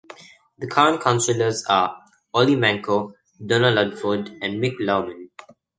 The 0.57 0.65
current 0.65 0.99
councillors 0.99 1.63
are 1.69 2.01
Ollie 2.33 2.55
Manco, 2.55 3.13
Donna 3.45 3.67
Ludford 3.69 4.29
and 4.41 4.59
Mick 4.59 4.79
Loughman. 4.79 5.29